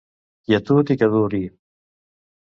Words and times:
Quietud 0.47 0.91
i 0.95 0.97
que 1.01 1.09
duri! 1.15 1.41